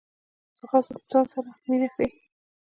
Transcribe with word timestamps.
ځغاسته 0.57 0.93
د 0.99 1.01
ځان 1.11 1.25
سره 1.31 1.49
مینه 1.69 1.87
ښيي 1.93 2.09